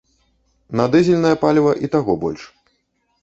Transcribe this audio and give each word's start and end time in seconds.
На 0.79 0.85
дызельнае 0.95 1.35
паліва 1.45 1.73
і 1.87 1.89
таго 1.97 2.15
больш. 2.23 2.41